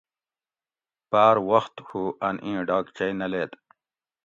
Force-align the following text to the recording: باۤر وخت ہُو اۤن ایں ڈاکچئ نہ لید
باۤر 1.11 1.35
وخت 1.49 1.75
ہُو 1.87 2.01
اۤن 2.25 2.35
ایں 2.45 2.61
ڈاکچئ 2.67 3.11
نہ 3.19 3.27
لید 3.31 3.51